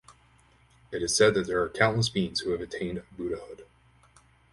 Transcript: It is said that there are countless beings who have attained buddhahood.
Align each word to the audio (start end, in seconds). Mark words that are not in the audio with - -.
It 0.91 1.03
is 1.03 1.15
said 1.15 1.35
that 1.35 1.45
there 1.45 1.61
are 1.61 1.69
countless 1.69 2.09
beings 2.09 2.39
who 2.39 2.49
have 2.53 2.61
attained 2.61 3.03
buddhahood. 3.15 3.65